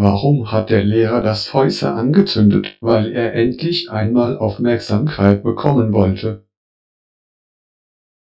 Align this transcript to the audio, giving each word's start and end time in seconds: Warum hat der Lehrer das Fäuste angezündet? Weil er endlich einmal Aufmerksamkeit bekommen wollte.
Warum 0.00 0.52
hat 0.52 0.70
der 0.70 0.84
Lehrer 0.84 1.22
das 1.22 1.46
Fäuste 1.48 1.90
angezündet? 1.90 2.76
Weil 2.80 3.10
er 3.10 3.34
endlich 3.34 3.90
einmal 3.90 4.38
Aufmerksamkeit 4.38 5.42
bekommen 5.42 5.92
wollte. 5.92 6.44